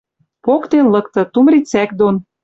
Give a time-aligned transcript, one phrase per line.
[0.43, 1.21] Поктен лыкты.
[1.33, 2.15] Тум рицӓк дон